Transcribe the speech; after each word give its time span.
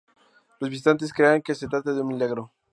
Los 0.59 0.71
visitantes 0.71 1.13
creen 1.13 1.43
que 1.43 1.53
se 1.53 1.67
trata 1.67 1.93
de 1.93 2.01
un 2.01 2.07
milagro. 2.07 2.51